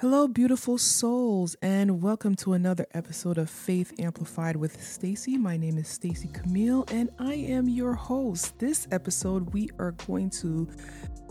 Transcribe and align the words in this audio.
Hello, 0.00 0.26
beautiful 0.26 0.76
souls, 0.76 1.54
and 1.62 2.02
welcome 2.02 2.34
to 2.34 2.52
another 2.52 2.84
episode 2.94 3.38
of 3.38 3.48
Faith 3.48 3.92
Amplified 4.00 4.56
with 4.56 4.82
Stacy. 4.82 5.38
My 5.38 5.56
name 5.56 5.78
is 5.78 5.86
Stacy 5.86 6.28
Camille, 6.32 6.84
and 6.90 7.10
I 7.20 7.34
am 7.34 7.68
your 7.68 7.94
host. 7.94 8.58
This 8.58 8.88
episode, 8.90 9.54
we 9.54 9.70
are 9.78 9.92
going 10.08 10.30
to 10.30 10.68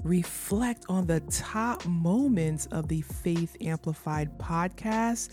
reflect 0.05 0.85
on 0.87 1.07
the 1.07 1.19
top 1.29 1.85
moments 1.85 2.67
of 2.67 2.87
the 2.87 3.01
Faith 3.01 3.57
Amplified 3.59 4.39
podcast. 4.39 5.31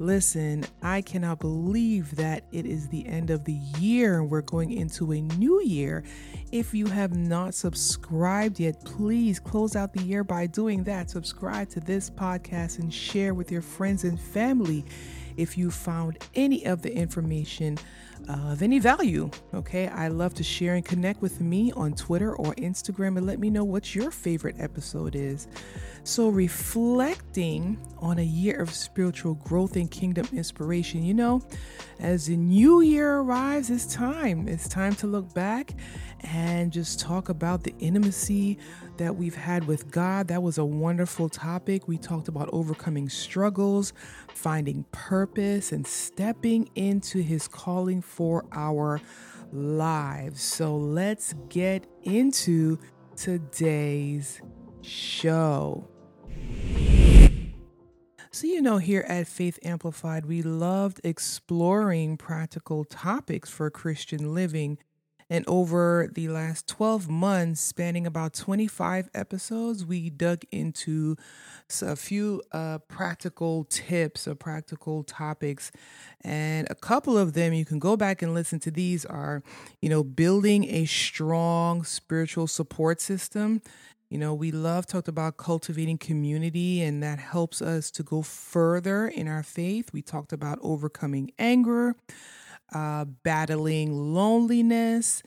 Listen, 0.00 0.64
I 0.80 1.02
cannot 1.02 1.40
believe 1.40 2.14
that 2.16 2.44
it 2.52 2.66
is 2.66 2.86
the 2.86 3.04
end 3.06 3.30
of 3.30 3.44
the 3.44 3.58
year 3.80 4.20
and 4.20 4.30
we're 4.30 4.42
going 4.42 4.70
into 4.70 5.10
a 5.12 5.20
new 5.20 5.60
year. 5.60 6.04
If 6.52 6.72
you 6.72 6.86
have 6.86 7.16
not 7.16 7.52
subscribed 7.54 8.60
yet, 8.60 8.84
please 8.84 9.40
close 9.40 9.74
out 9.74 9.92
the 9.92 10.02
year 10.02 10.22
by 10.22 10.46
doing 10.46 10.84
that. 10.84 11.10
Subscribe 11.10 11.68
to 11.70 11.80
this 11.80 12.10
podcast 12.10 12.78
and 12.78 12.94
share 12.94 13.34
with 13.34 13.50
your 13.50 13.60
friends 13.60 14.04
and 14.04 14.20
family 14.20 14.84
if 15.36 15.58
you 15.58 15.68
found 15.68 16.18
any 16.34 16.64
of 16.64 16.82
the 16.82 16.94
information 16.94 17.76
uh, 18.28 18.52
of 18.52 18.62
any 18.62 18.78
value. 18.78 19.30
Okay, 19.54 19.88
I 19.88 20.08
love 20.08 20.34
to 20.34 20.42
share 20.42 20.74
and 20.74 20.84
connect 20.84 21.22
with 21.22 21.40
me 21.40 21.72
on 21.72 21.92
Twitter 21.94 22.34
or 22.36 22.54
Instagram 22.54 23.16
and 23.16 23.26
let 23.26 23.38
me 23.38 23.50
know 23.50 23.64
what 23.64 23.94
your 23.94 24.10
favorite 24.10 24.56
episode 24.58 25.14
is. 25.14 25.48
So, 26.04 26.28
reflecting 26.28 27.78
on 27.98 28.18
a 28.18 28.24
year 28.24 28.60
of 28.60 28.70
spiritual 28.70 29.34
growth 29.34 29.76
and 29.76 29.90
kingdom 29.90 30.26
inspiration, 30.32 31.02
you 31.04 31.14
know, 31.14 31.42
as 32.00 32.26
the 32.26 32.36
new 32.36 32.80
year 32.80 33.16
arrives, 33.18 33.70
it's 33.70 33.86
time. 33.92 34.48
It's 34.48 34.68
time 34.68 34.94
to 34.96 35.06
look 35.06 35.34
back 35.34 35.74
and 36.20 36.72
just 36.72 37.00
talk 37.00 37.28
about 37.28 37.62
the 37.62 37.74
intimacy 37.78 38.58
that 38.98 39.16
we've 39.16 39.34
had 39.34 39.66
with 39.66 39.90
God. 39.90 40.28
That 40.28 40.42
was 40.42 40.58
a 40.58 40.64
wonderful 40.64 41.28
topic. 41.28 41.88
We 41.88 41.98
talked 41.98 42.28
about 42.28 42.50
overcoming 42.52 43.08
struggles, 43.08 43.92
finding 44.34 44.84
purpose, 44.92 45.72
and 45.72 45.86
stepping 45.86 46.68
into 46.74 47.20
His 47.20 47.48
calling 47.48 48.02
for 48.02 48.44
our 48.52 49.00
lives. 49.52 50.42
So 50.42 50.76
let's 50.76 51.34
get 51.48 51.86
into 52.02 52.78
today's 53.16 54.40
show. 54.82 55.88
So, 58.30 58.46
you 58.46 58.60
know, 58.62 58.78
here 58.78 59.04
at 59.08 59.26
Faith 59.26 59.58
Amplified, 59.64 60.26
we 60.26 60.42
loved 60.42 61.00
exploring 61.02 62.18
practical 62.18 62.84
topics 62.84 63.50
for 63.50 63.70
Christian 63.70 64.34
living 64.34 64.78
and 65.30 65.44
over 65.46 66.08
the 66.10 66.28
last 66.28 66.66
12 66.68 67.08
months, 67.08 67.60
spanning 67.60 68.06
about 68.06 68.32
25 68.32 69.10
episodes, 69.14 69.84
we 69.84 70.08
dug 70.08 70.44
into 70.50 71.16
a 71.82 71.96
few 71.96 72.42
uh, 72.52 72.78
practical 72.88 73.64
tips 73.64 74.26
or 74.26 74.34
practical 74.34 75.02
topics. 75.02 75.70
And 76.22 76.66
a 76.70 76.74
couple 76.74 77.18
of 77.18 77.34
them, 77.34 77.52
you 77.52 77.66
can 77.66 77.78
go 77.78 77.94
back 77.94 78.22
and 78.22 78.32
listen 78.32 78.58
to 78.60 78.70
these, 78.70 79.04
are, 79.04 79.42
you 79.82 79.90
know, 79.90 80.02
building 80.02 80.64
a 80.64 80.86
strong 80.86 81.84
spiritual 81.84 82.46
support 82.46 83.00
system. 83.02 83.60
You 84.08 84.16
know, 84.16 84.32
we 84.32 84.50
love 84.50 84.86
talked 84.86 85.08
about 85.08 85.36
cultivating 85.36 85.98
community, 85.98 86.80
and 86.80 87.02
that 87.02 87.18
helps 87.18 87.60
us 87.60 87.90
to 87.90 88.02
go 88.02 88.22
further 88.22 89.06
in 89.06 89.28
our 89.28 89.42
faith. 89.42 89.92
We 89.92 90.00
talked 90.00 90.32
about 90.32 90.58
overcoming 90.62 91.32
anger 91.38 91.94
uh, 92.72 93.04
battling 93.24 94.14
loneliness, 94.14 95.22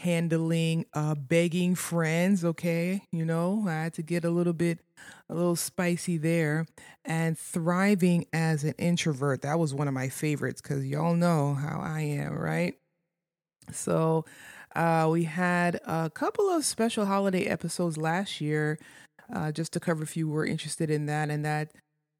handling 0.00 0.86
uh, 0.94 1.14
begging 1.14 1.74
friends. 1.74 2.44
Okay, 2.44 3.02
you 3.12 3.24
know, 3.24 3.64
I 3.66 3.84
had 3.84 3.94
to 3.94 4.02
get 4.02 4.24
a 4.24 4.30
little 4.30 4.52
bit, 4.52 4.80
a 5.28 5.34
little 5.34 5.56
spicy 5.56 6.18
there, 6.18 6.66
and 7.04 7.38
thriving 7.38 8.26
as 8.32 8.64
an 8.64 8.74
introvert. 8.78 9.42
That 9.42 9.58
was 9.58 9.74
one 9.74 9.88
of 9.88 9.94
my 9.94 10.08
favorites 10.08 10.60
because 10.60 10.86
y'all 10.86 11.14
know 11.14 11.54
how 11.54 11.80
I 11.80 12.00
am, 12.00 12.36
right? 12.38 12.74
So, 13.72 14.24
uh, 14.76 15.08
we 15.10 15.24
had 15.24 15.80
a 15.86 16.10
couple 16.10 16.50
of 16.50 16.64
special 16.64 17.06
holiday 17.06 17.44
episodes 17.44 17.96
last 17.96 18.40
year, 18.40 18.78
uh, 19.32 19.52
just 19.52 19.72
to 19.72 19.80
cover 19.80 20.02
if 20.02 20.16
you 20.16 20.28
were 20.28 20.44
interested 20.46 20.90
in 20.90 21.06
that, 21.06 21.30
and 21.30 21.44
that 21.44 21.72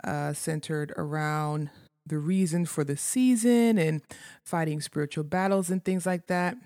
uh, 0.04 0.32
centered 0.32 0.92
around 0.96 1.70
the 2.06 2.18
reason 2.18 2.66
for 2.66 2.84
the 2.84 2.96
season 2.96 3.78
and 3.78 4.02
fighting 4.44 4.80
spiritual 4.80 5.24
battles 5.24 5.70
and 5.70 5.84
things 5.84 6.06
like 6.06 6.26
that. 6.26 6.56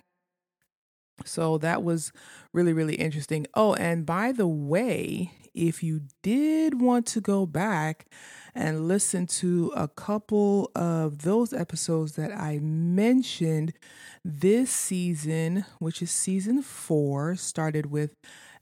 So 1.25 1.59
that 1.59 1.83
was 1.83 2.13
really, 2.53 2.73
really 2.73 2.95
interesting. 2.95 3.47
Oh, 3.55 3.75
and 3.75 4.07
by 4.07 4.33
the 4.33 4.47
way, 4.47 5.33
if 5.55 5.83
you 5.83 6.03
did 6.23 6.81
want 6.81 7.07
to 7.07 7.21
go 7.21 7.45
back 7.47 8.07
and 8.55 8.87
listen 8.87 9.27
to 9.27 9.73
a 9.75 9.89
couple 9.89 10.71
of 10.75 11.23
those 11.23 11.53
episodes 11.53 12.13
that 12.13 12.33
I 12.33 12.59
mentioned 12.61 13.73
this 14.25 14.71
season, 14.71 15.65
which 15.79 16.03
is 16.03 16.11
season 16.11 16.63
four, 16.63 17.35
started 17.35 17.87
with 17.87 18.15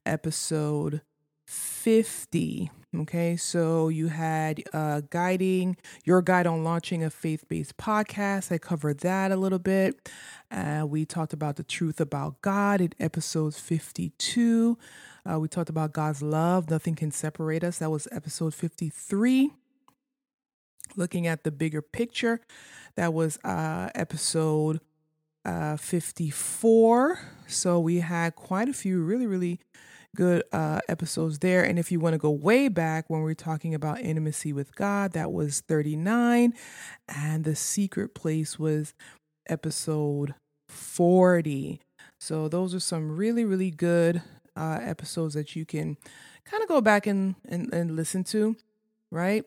episode 0.04 1.02
50. 1.46 2.70
Okay, 3.00 3.36
so 3.36 3.88
you 3.88 4.08
had 4.08 4.62
uh, 4.72 5.02
guiding 5.10 5.76
your 6.04 6.22
guide 6.22 6.46
on 6.46 6.64
launching 6.64 7.04
a 7.04 7.10
faith 7.10 7.44
based 7.46 7.76
podcast. 7.76 8.50
I 8.50 8.56
covered 8.56 9.00
that 9.00 9.30
a 9.30 9.36
little 9.36 9.58
bit. 9.58 10.10
Uh, 10.50 10.86
we 10.88 11.04
talked 11.04 11.34
about 11.34 11.56
the 11.56 11.62
truth 11.62 12.00
about 12.00 12.40
God 12.40 12.80
in 12.80 12.94
episode 12.98 13.54
52. 13.54 14.78
Uh, 15.30 15.38
we 15.38 15.46
talked 15.46 15.68
about 15.68 15.92
God's 15.92 16.22
love, 16.22 16.70
nothing 16.70 16.94
can 16.94 17.10
separate 17.10 17.62
us. 17.62 17.78
That 17.78 17.90
was 17.90 18.08
episode 18.12 18.54
53. 18.54 19.50
Looking 20.96 21.26
at 21.26 21.44
the 21.44 21.50
bigger 21.50 21.82
picture, 21.82 22.40
that 22.94 23.12
was 23.12 23.38
uh, 23.44 23.90
episode 23.94 24.80
uh, 25.44 25.76
54. 25.76 27.18
So 27.46 27.78
we 27.78 28.00
had 28.00 28.36
quite 28.36 28.70
a 28.70 28.72
few 28.72 29.02
really, 29.02 29.26
really 29.26 29.60
good 30.16 30.42
uh, 30.52 30.80
episodes 30.88 31.38
there. 31.38 31.62
And 31.62 31.78
if 31.78 31.92
you 31.92 32.00
want 32.00 32.14
to 32.14 32.18
go 32.18 32.30
way 32.30 32.68
back 32.68 33.08
when 33.08 33.22
we 33.22 33.30
are 33.30 33.36
talking 33.36 33.74
about 33.74 34.00
intimacy 34.00 34.52
with 34.52 34.74
God, 34.74 35.12
that 35.12 35.32
was 35.32 35.60
39. 35.60 36.54
And 37.08 37.44
the 37.44 37.54
secret 37.54 38.14
place 38.14 38.58
was 38.58 38.94
episode 39.48 40.34
40. 40.68 41.80
So 42.18 42.48
those 42.48 42.74
are 42.74 42.80
some 42.80 43.16
really, 43.16 43.44
really 43.44 43.70
good 43.70 44.22
uh, 44.56 44.80
episodes 44.82 45.34
that 45.34 45.54
you 45.54 45.64
can 45.64 45.96
kind 46.44 46.62
of 46.62 46.68
go 46.68 46.80
back 46.80 47.06
and, 47.06 47.36
and, 47.44 47.72
and 47.72 47.94
listen 47.94 48.24
to, 48.24 48.56
right? 49.10 49.44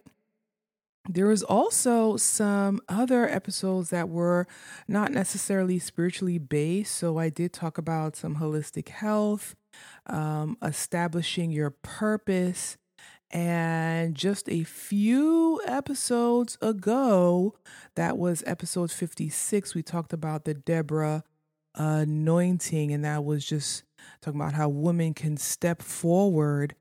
There 1.08 1.28
was 1.28 1.44
also 1.44 2.18
some 2.18 2.82
other 2.90 3.28
episodes 3.28 3.90
that 3.90 4.10
were 4.10 4.48
not 4.88 5.12
necessarily 5.12 5.80
spiritually 5.80 6.38
based. 6.38 6.96
So 6.96 7.18
I 7.18 7.30
did 7.30 7.54
talk 7.54 7.78
about 7.78 8.16
some 8.16 8.36
holistic 8.36 8.90
health, 8.90 9.56
um, 10.06 10.58
establishing 10.62 11.52
your 11.52 11.72
purpose. 11.72 12.78
And 13.32 14.16
just 14.16 14.50
a 14.50 14.64
few 14.64 15.62
episodes 15.66 16.58
ago, 16.62 17.56
that 17.96 18.18
was 18.18 18.44
episode 18.46 18.92
56, 18.92 19.76
we 19.76 19.84
talked 19.84 20.14
about 20.14 20.46
the 20.46 20.54
Deborah 20.54 21.24
anointing. 21.76 22.92
And 22.92 23.06
that 23.06 23.24
was 23.24 23.46
just 23.46 23.84
talking 24.22 24.40
about 24.40 24.54
how 24.54 24.70
women 24.70 25.14
can 25.14 25.38
step 25.38 25.82
forward 25.82 26.76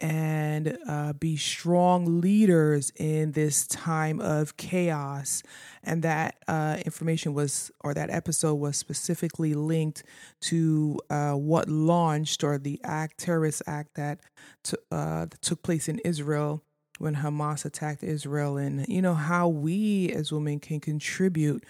and 0.00 0.78
uh, 0.88 1.12
be 1.12 1.36
strong 1.36 2.20
leaders 2.20 2.92
in 2.96 3.32
this 3.32 3.66
time 3.66 4.20
of 4.20 4.56
chaos. 4.56 5.42
And 5.82 6.02
that 6.02 6.36
uh, 6.48 6.78
information 6.84 7.34
was, 7.34 7.70
or 7.80 7.94
that 7.94 8.10
episode 8.10 8.54
was 8.54 8.76
specifically 8.76 9.54
linked 9.54 10.02
to 10.42 10.98
uh, 11.10 11.32
what 11.32 11.68
launched, 11.68 12.42
or 12.42 12.58
the 12.58 12.80
act, 12.84 13.18
terrorist 13.18 13.62
act 13.66 13.94
that 13.94 14.20
t- 14.64 14.76
uh, 14.90 15.26
took 15.40 15.62
place 15.62 15.88
in 15.88 15.98
Israel 16.00 16.62
when 16.98 17.16
Hamas 17.16 17.64
attacked 17.64 18.02
Israel, 18.02 18.58
and 18.58 18.86
you 18.86 19.00
know 19.00 19.14
how 19.14 19.48
we 19.48 20.10
as 20.10 20.30
women 20.32 20.60
can 20.60 20.80
contribute 20.80 21.64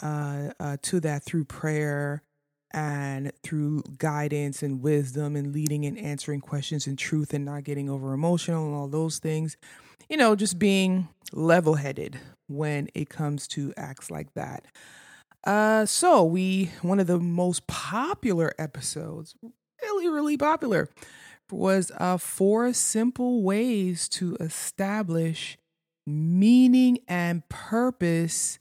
uh, 0.00 0.50
uh, 0.58 0.76
to 0.82 1.00
that 1.00 1.22
through 1.22 1.44
prayer 1.44 2.22
and 2.74 3.30
through 3.44 3.84
guidance 3.98 4.62
and 4.62 4.82
wisdom 4.82 5.36
and 5.36 5.54
leading 5.54 5.86
and 5.86 5.96
answering 5.96 6.40
questions 6.40 6.88
in 6.88 6.96
truth 6.96 7.32
and 7.32 7.44
not 7.44 7.62
getting 7.62 7.88
over 7.88 8.12
emotional 8.12 8.66
and 8.66 8.74
all 8.74 8.88
those 8.88 9.18
things. 9.18 9.56
You 10.10 10.16
know, 10.16 10.34
just 10.34 10.58
being 10.58 11.08
level 11.32 11.74
headed 11.76 12.18
when 12.48 12.88
it 12.92 13.08
comes 13.08 13.46
to 13.48 13.72
acts 13.76 14.10
like 14.10 14.34
that. 14.34 14.66
Uh, 15.44 15.86
so 15.86 16.24
we 16.24 16.72
one 16.82 16.98
of 16.98 17.06
the 17.06 17.18
most 17.20 17.66
popular 17.68 18.52
episodes, 18.58 19.34
really, 19.80 20.08
really 20.08 20.36
popular, 20.36 20.90
was 21.52 21.92
uh, 21.98 22.16
four 22.16 22.72
simple 22.72 23.42
ways 23.42 24.08
to 24.08 24.36
establish 24.40 25.58
meaning 26.06 26.98
and 27.06 27.48
purpose 27.48 28.58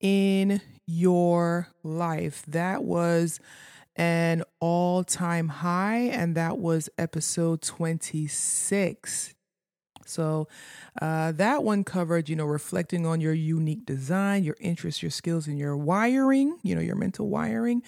in 0.00 0.62
your 0.90 1.68
life. 1.82 2.44
That 2.46 2.82
was 2.84 3.40
an 3.96 4.42
all 4.60 5.04
time 5.04 5.48
high, 5.48 5.98
and 5.98 6.34
that 6.34 6.58
was 6.58 6.88
episode 6.98 7.62
26. 7.62 9.34
So 10.06 10.48
uh, 11.00 11.32
that 11.32 11.62
one 11.62 11.84
covered, 11.84 12.28
you 12.28 12.34
know, 12.34 12.44
reflecting 12.44 13.06
on 13.06 13.20
your 13.20 13.32
unique 13.32 13.86
design, 13.86 14.42
your 14.42 14.56
interests, 14.60 15.02
your 15.02 15.10
skills, 15.10 15.46
and 15.46 15.58
your 15.58 15.76
wiring, 15.76 16.58
you 16.62 16.74
know, 16.74 16.80
your 16.80 16.96
mental 16.96 17.28
wiring. 17.28 17.82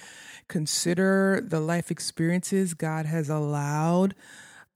Consider 0.49 1.45
the 1.45 1.61
life 1.61 1.91
experiences 1.91 2.75
God 2.75 3.07
has 3.07 3.29
allowed. 3.29 4.15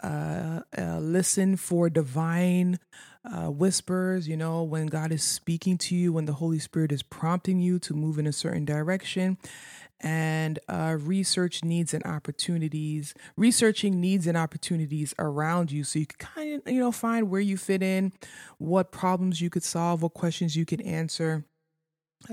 Uh, 0.03 0.61
uh, 0.77 0.99
listen 0.99 1.57
for 1.57 1.89
divine 1.89 2.79
uh, 3.33 3.51
whispers, 3.51 4.29
you 4.29 4.37
know, 4.37 4.63
when 4.63 4.87
God 4.87 5.13
is 5.13 5.23
speaking 5.23 5.79
to 5.79 5.97
you, 5.97 6.13
when 6.13 6.27
the 6.27 6.35
Holy 6.35 6.59
Spirit 6.59 6.93
is 6.93 7.03
prompting 7.03 7.59
you 7.59 7.79
to 7.81 7.95
move 7.95 8.19
in 8.19 8.27
a 8.27 8.33
certain 8.33 8.65
direction 8.65 9.39
and 10.01 10.59
uh, 10.69 10.97
research 11.01 11.65
needs 11.65 11.95
and 11.95 12.05
opportunities, 12.05 13.15
researching 13.37 14.01
needs 14.01 14.27
and 14.27 14.37
opportunities 14.37 15.15
around 15.19 15.73
you 15.73 15.85
so 15.85 15.99
you 15.99 16.07
can 16.07 16.19
kind 16.19 16.63
of, 16.67 16.73
you 16.73 16.81
know, 16.81 16.93
find 16.93 17.31
where 17.31 17.41
you 17.41 17.57
fit 17.57 17.83
in, 17.83 18.13
what 18.59 18.93
problems 18.93 19.41
you 19.41 19.51
could 19.51 19.65
solve, 19.65 20.03
what 20.03 20.15
questions 20.15 20.55
you 20.55 20.67
could 20.67 20.83
answer, 20.83 21.45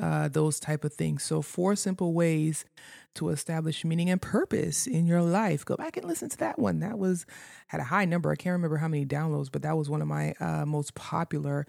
uh, 0.02 0.28
those 0.28 0.60
type 0.60 0.84
of 0.84 0.94
things. 0.94 1.24
So, 1.24 1.42
four 1.42 1.76
simple 1.76 2.14
ways 2.14 2.66
to 3.16 3.30
establish 3.30 3.86
meaning 3.86 4.10
and 4.10 4.22
purpose 4.22 4.88
in 4.88 5.06
your 5.06 5.22
life. 5.22 5.66
Go 5.66 5.76
back 5.76 5.98
and 5.98 6.06
listen 6.06 6.30
to 6.30 6.38
that 6.38 6.60
one. 6.60 6.80
That 6.80 6.98
was 6.98 7.26
had 7.68 7.82
a 7.82 7.86
high 7.86 8.06
number. 8.06 8.32
I 8.32 8.36
can't 8.36 8.54
remember 8.54 8.78
how 8.78 8.88
many 8.88 9.06
downloads, 9.06 9.50
but 9.52 9.62
that 9.62 9.78
was 9.78 9.90
one 9.90 10.02
of 10.02 10.08
my 10.08 10.34
uh, 10.40 10.66
most 10.66 10.96
popular 10.96 11.66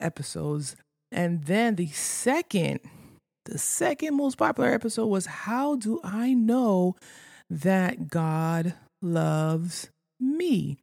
episodes. 0.00 0.76
And 1.12 1.44
then 1.44 1.76
the 1.76 1.88
second 1.88 2.80
the 3.46 3.58
second 3.58 4.16
most 4.16 4.38
popular 4.38 4.70
episode 4.70 5.06
was 5.06 5.26
How 5.26 5.76
Do 5.76 6.00
I 6.02 6.34
Know 6.34 6.96
That 7.48 8.08
God 8.08 8.74
Loves 9.00 9.88
Me? 10.18 10.78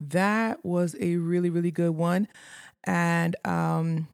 That 0.00 0.64
was 0.64 0.94
a 1.00 1.16
really, 1.16 1.50
really 1.50 1.72
good 1.72 1.90
one. 1.90 2.28
And 2.84 3.34
um, 3.44 4.06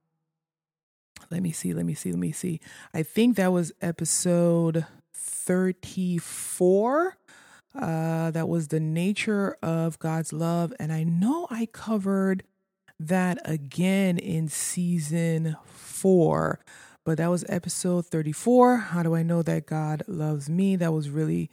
let 1.31 1.43
me 1.43 1.53
see, 1.53 1.75
let 1.75 1.85
me 1.85 1.93
see, 1.93 2.11
let 2.11 2.19
me 2.19 2.33
see. 2.33 2.61
I 2.95 3.03
think 3.03 3.37
that 3.37 3.53
was 3.53 3.71
episode 3.83 4.87
34. 5.31 7.17
Uh, 7.75 8.31
that 8.33 8.49
was 8.49 8.69
the 8.69 8.81
nature 8.81 9.57
of 9.63 9.99
God's 9.99 10.33
love. 10.33 10.73
And 10.81 10.93
I 10.93 11.05
know 11.05 11.47
I 11.51 11.67
covered 11.67 12.43
that 12.99 13.39
again 13.45 14.19
in 14.19 14.49
season 14.49 15.57
four 15.65 16.61
but 17.05 17.19
that 17.19 17.29
was 17.29 17.45
episode 17.49 18.07
34. 18.07 18.77
How 18.77 19.03
do 19.03 19.15
I 19.15 19.23
know 19.23 19.43
that 19.43 19.67
God 19.67 20.03
loves 20.07 20.51
me? 20.51 20.77
That 20.77 20.93
was 20.93 21.11
really, 21.11 21.51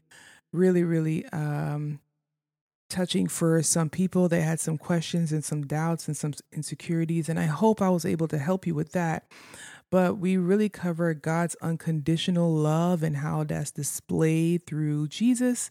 really, 0.51 0.83
really 0.83 1.25
um, 1.29 1.99
touching 2.89 3.27
for 3.27 3.61
some 3.63 3.89
people. 3.89 4.27
They 4.27 4.41
had 4.41 4.59
some 4.59 4.77
questions 4.77 5.31
and 5.31 5.43
some 5.43 5.65
doubts 5.65 6.07
and 6.07 6.17
some 6.17 6.33
insecurities. 6.51 7.29
And 7.29 7.39
I 7.39 7.45
hope 7.45 7.81
I 7.81 7.89
was 7.89 8.05
able 8.05 8.27
to 8.27 8.37
help 8.37 8.67
you 8.67 8.75
with 8.75 8.91
that. 8.91 9.31
But 9.89 10.17
we 10.17 10.37
really 10.37 10.69
cover 10.69 11.13
God's 11.13 11.55
unconditional 11.61 12.53
love 12.53 13.03
and 13.03 13.17
how 13.17 13.43
that's 13.43 13.71
displayed 13.71 14.65
through 14.65 15.07
Jesus. 15.07 15.69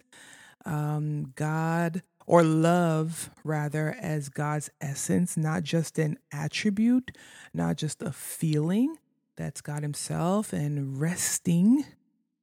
Um, 0.65 1.33
God 1.37 2.03
or 2.27 2.43
love 2.43 3.31
rather 3.45 3.97
as 4.01 4.29
God's 4.29 4.71
essence, 4.81 5.37
not 5.37 5.63
just 5.63 5.99
an 5.99 6.19
attribute, 6.33 7.17
not 7.55 7.77
just 7.77 8.03
a 8.03 8.13
feeling, 8.13 8.97
that's 9.37 9.61
God 9.61 9.83
Himself 9.83 10.53
and 10.53 11.01
resting 11.01 11.85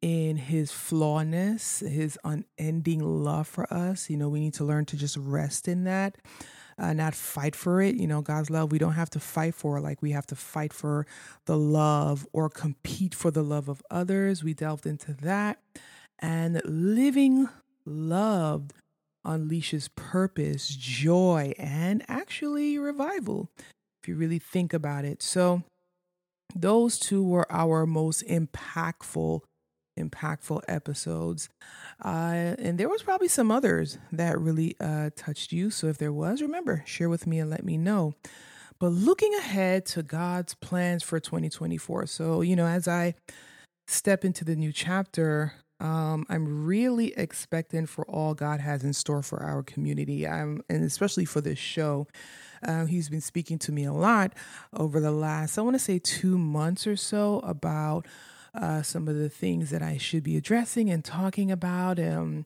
in 0.01 0.37
His 0.37 0.71
flawness, 0.71 1.79
His 1.79 2.17
unending 2.23 3.01
love 3.01 3.47
for 3.47 3.71
us. 3.73 4.09
You 4.09 4.17
know, 4.17 4.29
we 4.29 4.39
need 4.39 4.53
to 4.55 4.63
learn 4.63 4.85
to 4.85 4.97
just 4.97 5.17
rest 5.17 5.67
in 5.67 5.83
that. 5.85 6.17
Uh, 6.77 6.93
not 6.93 7.13
fight 7.13 7.55
for 7.55 7.81
it. 7.81 7.95
You 7.95 8.07
know, 8.07 8.21
God's 8.21 8.49
love, 8.49 8.71
we 8.71 8.79
don't 8.79 8.93
have 8.93 9.09
to 9.11 9.19
fight 9.19 9.55
for 9.55 9.79
like 9.79 10.01
we 10.01 10.11
have 10.11 10.25
to 10.27 10.35
fight 10.35 10.73
for 10.73 11.05
the 11.45 11.57
love 11.57 12.27
or 12.33 12.49
compete 12.49 13.13
for 13.13 13.31
the 13.31 13.43
love 13.43 13.69
of 13.69 13.81
others. 13.91 14.43
We 14.43 14.53
delved 14.53 14.85
into 14.85 15.13
that. 15.13 15.59
And 16.19 16.61
living 16.65 17.49
loved 17.85 18.73
unleashes 19.25 19.89
purpose, 19.95 20.69
joy, 20.69 21.53
and 21.57 22.03
actually 22.07 22.77
revival, 22.77 23.49
if 24.01 24.07
you 24.07 24.15
really 24.15 24.39
think 24.39 24.73
about 24.73 25.05
it. 25.05 25.21
So, 25.21 25.63
those 26.55 26.99
two 26.99 27.23
were 27.23 27.51
our 27.51 27.85
most 27.85 28.25
impactful 28.27 29.41
impactful 29.97 30.61
episodes. 30.67 31.49
Uh, 32.03 32.55
and 32.59 32.77
there 32.77 32.89
was 32.89 33.03
probably 33.03 33.27
some 33.27 33.51
others 33.51 33.97
that 34.11 34.39
really 34.39 34.75
uh, 34.79 35.09
touched 35.15 35.51
you. 35.51 35.69
So 35.69 35.87
if 35.87 35.97
there 35.97 36.13
was 36.13 36.41
remember 36.41 36.83
share 36.85 37.09
with 37.09 37.27
me 37.27 37.39
and 37.39 37.49
let 37.49 37.63
me 37.63 37.77
know. 37.77 38.13
But 38.79 38.89
looking 38.89 39.33
ahead 39.35 39.85
to 39.87 40.03
god's 40.03 40.55
plans 40.55 41.03
for 41.03 41.19
2024 41.19 42.05
so 42.07 42.41
you 42.41 42.55
know 42.55 42.65
as 42.65 42.87
i 42.87 43.13
step 43.87 44.25
into 44.25 44.43
the 44.43 44.57
new 44.57 44.73
chapter 44.73 45.53
um, 45.79 46.25
i'm 46.27 46.65
really 46.65 47.13
expecting 47.15 47.85
for 47.85 48.05
all 48.05 48.33
god 48.33 48.59
has 48.59 48.83
in 48.83 48.93
store 48.93 49.21
for 49.21 49.41
our 49.41 49.63
community. 49.63 50.27
I'm 50.27 50.63
and 50.69 50.83
especially 50.83 51.25
for 51.25 51.39
this 51.39 51.59
show. 51.59 52.07
Uh, 52.65 52.85
he's 52.85 53.09
been 53.09 53.21
speaking 53.21 53.59
to 53.59 53.71
me 53.71 53.83
a 53.83 53.91
lot 53.93 54.33
over 54.73 55.01
the 55.01 55.11
last, 55.11 55.57
I 55.57 55.61
want 55.61 55.75
to 55.75 55.79
say, 55.79 55.99
two 55.99 56.37
months 56.37 56.87
or 56.87 56.95
so 56.95 57.39
about 57.39 58.07
uh, 58.53 58.81
some 58.81 59.07
of 59.07 59.15
the 59.15 59.29
things 59.29 59.69
that 59.71 59.81
I 59.81 59.97
should 59.97 60.23
be 60.23 60.38
addressing 60.38 60.89
and 60.89 61.03
talking 61.03 61.51
about 61.51 62.00
um, 62.00 62.45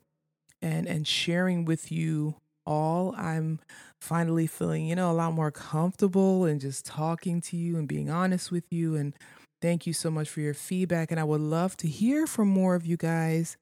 and, 0.62 0.88
and 0.88 1.08
sharing 1.08 1.66
with 1.66 1.92
you 1.92 2.36
all. 2.66 3.14
I'm 3.18 3.60
finally 4.00 4.48
feeling, 4.48 4.86
you 4.86 4.96
know, 4.96 5.12
a 5.12 5.14
lot 5.14 5.34
more 5.34 5.52
comfortable 5.52 6.46
and 6.46 6.62
just 6.62 6.86
talking 6.86 7.42
to 7.42 7.58
you 7.58 7.78
and 7.78 7.88
being 7.88 8.10
honest 8.10 8.52
with 8.52 8.72
you. 8.72 8.96
And 8.96 9.14
thank 9.62 9.88
you 9.88 9.94
so 9.94 10.12
much 10.12 10.30
for 10.30 10.42
your 10.42 10.54
feedback. 10.54 11.12
And 11.12 11.20
I 11.20 11.24
would 11.24 11.42
love 11.42 11.78
to 11.78 11.88
hear 11.88 12.28
from 12.28 12.48
more 12.48 12.76
of 12.76 12.86
you 12.86 12.98
guys 12.98 13.58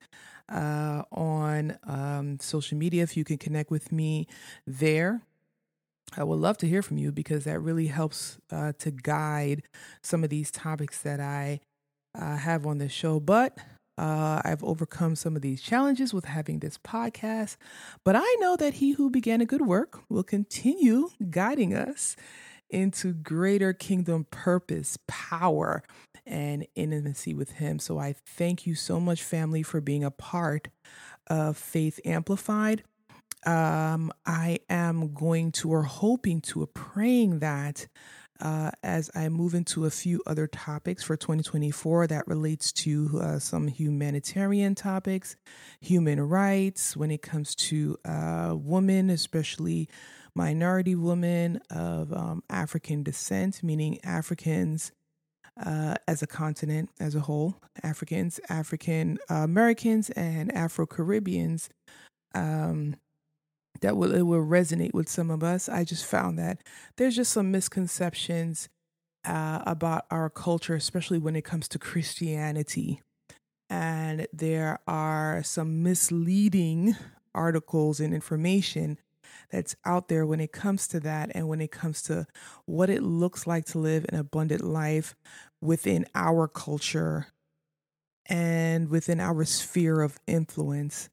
uh, 0.50 1.04
on 1.12 1.78
um, 1.84 2.40
social 2.40 2.78
media 2.78 3.04
if 3.04 3.18
you 3.18 3.24
can 3.24 3.38
connect 3.38 3.72
with 3.72 3.92
me 3.92 4.28
there. 4.68 5.22
I 6.18 6.24
would 6.24 6.40
love 6.40 6.58
to 6.60 6.68
hear 6.68 6.82
from 6.82 6.98
you 6.98 7.12
because 7.12 7.44
that 7.44 7.60
really 7.60 7.88
helps 7.88 8.38
uh, 8.52 8.74
to 8.80 8.92
guide 8.92 9.64
some 10.02 10.24
of 10.24 10.30
these 10.30 10.52
topics 10.52 11.02
that 11.02 11.20
I 11.20 11.60
uh, 12.18 12.38
have 12.38 12.66
on 12.66 12.78
this 12.78 12.92
show. 12.92 13.20
But 13.20 13.58
uh, 13.98 14.42
I've 14.44 14.64
overcome 14.64 15.16
some 15.16 15.36
of 15.36 15.42
these 15.42 15.62
challenges 15.62 16.14
with 16.14 16.26
having 16.26 16.60
this 16.60 16.78
podcast. 16.78 17.58
But 18.04 18.16
I 18.18 18.36
know 18.40 18.56
that 18.58 18.76
he 18.76 18.92
who 18.92 19.10
began 19.10 19.42
a 19.42 19.46
good 19.46 19.66
work 19.66 20.00
will 20.10 20.24
continue 20.24 21.10
guiding 21.30 21.74
us 21.74 22.16
into 22.70 23.14
greater 23.14 23.74
kingdom 23.74 24.26
purpose, 24.32 24.98
power, 25.08 25.84
and 26.26 26.66
intimacy 26.76 27.34
with 27.34 27.52
him. 27.52 27.80
So 27.80 28.00
I 28.00 28.16
thank 28.26 28.66
you 28.66 28.76
so 28.76 29.00
much, 29.00 29.24
family, 29.24 29.64
for 29.64 29.80
being 29.80 30.04
a 30.04 30.12
part 30.12 30.68
of 31.28 31.58
Faith 31.58 32.00
Amplified 32.04 32.84
um, 33.46 34.12
I 34.26 34.60
am 34.70 35.14
going 35.14 35.52
to, 35.54 35.70
or 35.70 35.84
hoping 35.84 36.42
to, 36.42 36.64
or 36.64 36.68
praying 36.68 37.40
that 37.40 37.88
uh, 38.42 38.72
as 38.84 39.10
I 39.16 39.30
move 39.30 39.54
into 39.54 39.86
a 39.86 39.90
few 39.90 40.22
other 40.26 40.48
topics 40.48 41.04
for 41.04 41.16
2024 41.16 42.08
that 42.08 42.28
relates 42.28 42.72
to 42.74 43.20
uh, 43.22 43.40
some 43.40 43.68
humanitarian 43.68 44.76
topics, 44.76 45.38
human 45.80 46.22
rights, 46.22 46.98
when 46.98 47.12
it 47.12 47.22
comes 47.22 47.56
to 47.56 47.98
uh, 48.06 48.54
women, 48.56 49.10
especially 49.10 49.88
minority 50.36 50.96
women 50.96 51.62
of 51.70 52.12
um, 52.12 52.44
African 52.50 53.04
descent, 53.04 53.64
meaning 53.64 54.00
Africans. 54.04 54.92
Uh, 55.66 55.96
as 56.06 56.22
a 56.22 56.28
continent 56.28 56.90
as 57.00 57.16
a 57.16 57.22
whole, 57.22 57.56
Africans, 57.82 58.42
African 58.50 59.18
Americans, 59.30 60.10
and 60.10 60.54
Afro 60.54 60.86
Caribbeans 60.86 61.70
um, 62.34 62.98
that 63.86 63.98
will 63.98 64.16
it 64.16 64.24
will 64.24 64.44
resonate 64.44 64.96
with 64.96 65.08
some 65.08 65.30
of 65.30 65.44
us. 65.44 65.70
I 65.70 65.84
just 65.84 66.06
found 66.06 66.40
that 66.40 66.64
there's 66.98 67.16
just 67.16 67.32
some 67.32 67.52
misconceptions 67.52 68.68
uh, 69.24 69.62
about 69.64 70.06
our 70.10 70.28
culture, 70.28 70.74
especially 70.74 71.20
when 71.20 71.36
it 71.36 71.44
comes 71.44 71.68
to 71.68 71.78
Christianity, 71.78 73.04
and 73.70 74.26
there 74.34 74.80
are 74.88 75.44
some 75.44 75.84
misleading 75.84 76.96
articles 77.36 78.00
and 78.00 78.12
information 78.12 78.98
that's 79.52 79.76
out 79.86 80.08
there 80.08 80.26
when 80.26 80.40
it 80.40 80.52
comes 80.52 80.88
to 80.88 81.00
that 81.02 81.30
and 81.36 81.48
when 81.48 81.62
it 81.62 81.72
comes 81.72 82.02
to 82.04 82.26
what 82.66 82.90
it 82.90 83.04
looks 83.04 83.46
like 83.46 83.66
to 83.66 83.78
live 83.78 84.04
an 84.10 84.18
abundant 84.18 84.64
life 84.64 85.16
within 85.62 86.08
our 86.16 86.48
culture 86.48 87.28
and 88.26 88.90
within 88.90 89.20
our 89.20 89.46
sphere 89.46 90.02
of 90.02 90.18
influence. 90.26 91.10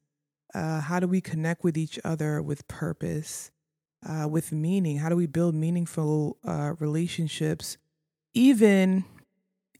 Uh, 0.53 0.81
how 0.81 0.99
do 0.99 1.07
we 1.07 1.21
connect 1.21 1.63
with 1.63 1.77
each 1.77 1.99
other 2.03 2.41
with 2.41 2.67
purpose, 2.67 3.51
uh, 4.07 4.27
with 4.29 4.51
meaning? 4.51 4.97
How 4.97 5.09
do 5.09 5.15
we 5.15 5.27
build 5.27 5.55
meaningful 5.55 6.37
uh, 6.45 6.73
relationships, 6.79 7.77
even 8.33 9.05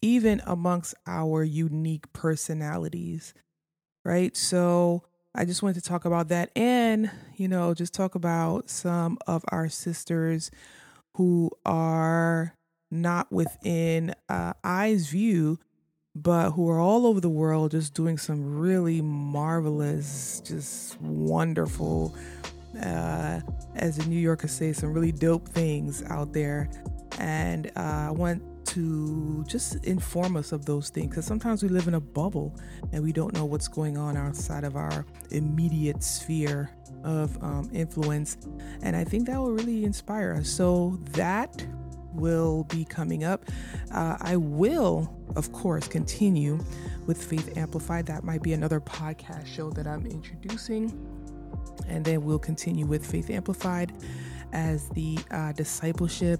even 0.01 0.41
amongst 0.45 0.95
our 1.07 1.43
unique 1.43 2.11
personalities? 2.13 3.33
Right. 4.05 4.35
So 4.35 5.03
I 5.35 5.45
just 5.45 5.63
wanted 5.63 5.81
to 5.83 5.89
talk 5.89 6.05
about 6.05 6.27
that 6.29 6.51
and, 6.55 7.09
you 7.37 7.47
know, 7.47 7.73
just 7.73 7.93
talk 7.93 8.15
about 8.15 8.69
some 8.69 9.17
of 9.27 9.43
our 9.49 9.69
sisters 9.69 10.51
who 11.15 11.51
are 11.65 12.55
not 12.91 13.31
within 13.31 14.13
uh, 14.29 14.53
eyes 14.63 15.07
view, 15.07 15.59
but 16.15 16.51
who 16.51 16.69
are 16.69 16.79
all 16.79 17.07
over 17.07 17.19
the 17.19 17.29
world 17.29 17.71
just 17.71 17.93
doing 17.93 18.17
some 18.17 18.59
really 18.59 19.01
marvelous, 19.01 20.41
just 20.45 20.99
wonderful, 21.01 22.15
uh, 22.81 23.39
as 23.75 23.97
the 23.97 24.05
New 24.05 24.19
Yorkers 24.19 24.51
say, 24.51 24.73
some 24.73 24.93
really 24.93 25.11
dope 25.11 25.47
things 25.49 26.03
out 26.09 26.31
there. 26.33 26.69
And 27.19 27.71
uh, 27.75 28.07
I 28.07 28.11
want 28.11 28.43
to 28.67 29.43
just 29.47 29.83
inform 29.85 30.37
us 30.37 30.51
of 30.51 30.65
those 30.65 30.89
things 30.89 31.09
because 31.09 31.25
sometimes 31.25 31.61
we 31.61 31.69
live 31.69 31.87
in 31.87 31.95
a 31.95 31.99
bubble 31.99 32.55
and 32.91 33.03
we 33.03 33.11
don't 33.11 33.33
know 33.33 33.45
what's 33.45 33.67
going 33.67 33.97
on 33.97 34.15
outside 34.17 34.63
of 34.63 34.75
our 34.75 35.05
immediate 35.31 36.03
sphere 36.03 36.71
of 37.03 37.41
um, 37.43 37.69
influence. 37.73 38.37
And 38.81 38.95
I 38.95 39.03
think 39.03 39.27
that 39.27 39.39
will 39.39 39.51
really 39.51 39.83
inspire 39.83 40.33
us. 40.33 40.49
So 40.49 40.99
that 41.11 41.65
will 42.15 42.63
be 42.65 42.85
coming 42.85 43.23
up. 43.23 43.45
Uh, 43.91 44.17
I 44.19 44.37
will, 44.37 45.13
of 45.35 45.51
course, 45.51 45.87
continue 45.87 46.59
with 47.05 47.21
Faith 47.21 47.57
Amplified. 47.57 48.05
That 48.05 48.23
might 48.23 48.41
be 48.41 48.53
another 48.53 48.79
podcast 48.79 49.47
show 49.47 49.69
that 49.71 49.87
I'm 49.87 50.05
introducing. 50.05 50.91
And 51.87 52.05
then 52.05 52.23
we'll 52.23 52.39
continue 52.39 52.85
with 52.85 53.05
Faith 53.05 53.29
Amplified 53.29 53.91
as 54.53 54.87
the 54.89 55.17
uh, 55.31 55.51
discipleship 55.53 56.39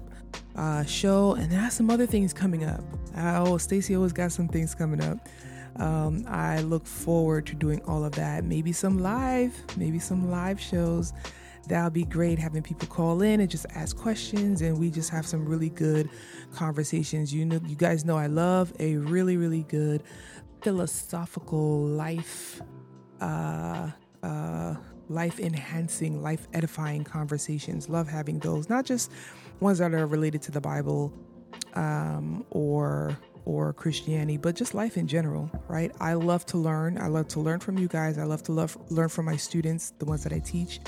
uh, 0.56 0.84
show, 0.84 1.34
and 1.34 1.50
there 1.50 1.60
are 1.60 1.70
some 1.70 1.90
other 1.90 2.06
things 2.06 2.32
coming 2.32 2.64
up. 2.64 2.82
Oh, 3.16 3.58
Stacy 3.58 3.96
always 3.96 4.12
got 4.12 4.32
some 4.32 4.48
things 4.48 4.74
coming 4.74 5.02
up. 5.02 5.28
Um, 5.76 6.24
I 6.28 6.60
look 6.60 6.86
forward 6.86 7.46
to 7.46 7.54
doing 7.56 7.82
all 7.82 8.04
of 8.04 8.12
that. 8.12 8.44
Maybe 8.44 8.72
some 8.72 8.98
live, 8.98 9.52
maybe 9.76 9.98
some 9.98 10.30
live 10.30 10.60
shows. 10.60 11.12
That'll 11.68 11.90
be 11.90 12.04
great 12.04 12.38
having 12.38 12.62
people 12.62 12.88
call 12.88 13.22
in 13.22 13.40
and 13.40 13.50
just 13.50 13.66
ask 13.74 13.96
questions, 13.96 14.62
and 14.62 14.78
we 14.78 14.90
just 14.90 15.10
have 15.10 15.26
some 15.26 15.46
really 15.46 15.70
good 15.70 16.10
conversations. 16.54 17.32
You 17.32 17.44
know, 17.44 17.60
you 17.66 17.76
guys 17.76 18.04
know 18.04 18.16
I 18.16 18.26
love 18.26 18.72
a 18.78 18.96
really, 18.96 19.36
really 19.36 19.64
good 19.64 20.02
philosophical 20.62 21.86
life. 21.86 22.60
Uh, 23.20 23.90
uh, 24.22 24.74
life 25.08 25.38
enhancing, 25.38 26.22
life 26.22 26.48
edifying 26.52 27.04
conversations. 27.04 27.88
Love 27.88 28.08
having 28.08 28.38
those, 28.38 28.68
not 28.68 28.84
just 28.84 29.10
ones 29.60 29.78
that 29.78 29.92
are 29.92 30.06
related 30.06 30.42
to 30.42 30.50
the 30.50 30.60
Bible 30.60 31.12
um, 31.74 32.44
or 32.50 33.16
or 33.46 33.74
Christianity, 33.74 34.38
but 34.38 34.54
just 34.54 34.72
life 34.72 34.96
in 34.96 35.06
general, 35.06 35.50
right? 35.68 35.92
I 36.00 36.14
love 36.14 36.46
to 36.46 36.56
learn. 36.56 36.96
I 36.96 37.08
love 37.08 37.28
to 37.28 37.40
learn 37.40 37.60
from 37.60 37.76
you 37.76 37.88
guys. 37.88 38.16
I 38.16 38.24
love 38.24 38.42
to 38.44 38.52
love 38.52 38.76
learn 38.90 39.10
from 39.10 39.26
my 39.26 39.36
students, 39.36 39.92
the 39.98 40.06
ones 40.06 40.24
that 40.24 40.32
I 40.32 40.38
teach 40.38 40.80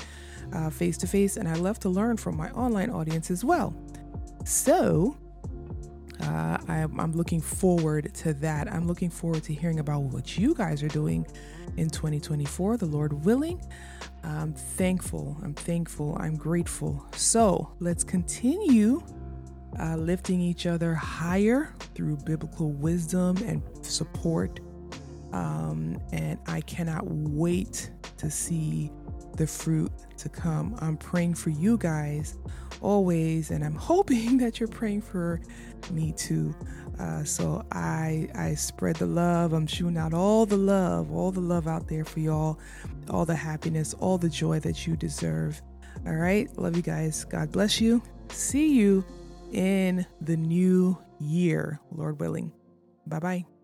face 0.69 0.97
to 0.99 1.07
face, 1.07 1.37
and 1.37 1.47
I 1.47 1.55
love 1.55 1.79
to 1.79 1.89
learn 1.89 2.17
from 2.17 2.37
my 2.37 2.49
online 2.51 2.89
audience 2.89 3.31
as 3.31 3.43
well. 3.43 3.75
So, 4.45 5.17
uh, 6.21 6.57
I, 6.67 6.87
I'm 6.97 7.13
looking 7.13 7.41
forward 7.41 8.13
to 8.15 8.33
that. 8.35 8.71
I'm 8.71 8.87
looking 8.87 9.09
forward 9.09 9.43
to 9.43 9.53
hearing 9.53 9.79
about 9.79 10.01
what 10.01 10.37
you 10.37 10.55
guys 10.55 10.81
are 10.81 10.87
doing 10.87 11.27
in 11.77 11.89
2024, 11.89 12.77
the 12.77 12.85
Lord 12.85 13.25
willing. 13.25 13.61
I'm 14.23 14.53
thankful. 14.53 15.37
I'm 15.43 15.53
thankful. 15.53 16.17
I'm 16.19 16.35
grateful. 16.35 17.05
So 17.13 17.71
let's 17.79 18.03
continue 18.03 19.03
uh, 19.79 19.95
lifting 19.95 20.41
each 20.41 20.65
other 20.65 20.93
higher 20.93 21.73
through 21.93 22.17
biblical 22.17 22.71
wisdom 22.71 23.37
and 23.45 23.61
support. 23.85 24.59
Um, 25.33 26.01
and 26.11 26.39
I 26.47 26.61
cannot 26.61 27.03
wait 27.05 27.91
to 28.17 28.31
see 28.31 28.91
the 29.37 29.47
fruit 29.47 29.91
to 30.17 30.29
come. 30.29 30.75
I'm 30.79 30.97
praying 30.97 31.35
for 31.35 31.49
you 31.49 31.77
guys 31.77 32.37
always, 32.81 33.51
and 33.51 33.63
I'm 33.63 33.75
hoping 33.91 34.37
that 34.39 34.59
you're 34.59 34.67
praying 34.67 35.01
for 35.01 35.41
me 35.91 36.11
too. 36.13 36.55
Uh, 36.99 37.23
so 37.23 37.63
I 37.71 38.27
I 38.35 38.55
spread 38.55 38.95
the 38.97 39.05
love. 39.05 39.53
I'm 39.53 39.67
shooting 39.67 39.97
out 39.97 40.13
all 40.13 40.45
the 40.45 40.57
love, 40.57 41.11
all 41.11 41.31
the 41.31 41.39
love 41.39 41.67
out 41.67 41.87
there 41.87 42.03
for 42.03 42.19
y'all, 42.19 42.59
all 43.09 43.25
the 43.25 43.35
happiness, 43.35 43.93
all 43.93 44.17
the 44.17 44.29
joy 44.29 44.59
that 44.61 44.87
you 44.87 44.95
deserve. 44.95 45.61
All 46.05 46.15
right, 46.15 46.49
love 46.57 46.75
you 46.75 46.81
guys. 46.81 47.23
God 47.25 47.51
bless 47.51 47.79
you. 47.79 48.01
See 48.29 48.73
you 48.73 49.05
in 49.51 50.05
the 50.21 50.37
new 50.37 50.97
year, 51.19 51.79
Lord 51.91 52.19
willing. 52.19 52.51
Bye 53.05 53.19
bye. 53.19 53.56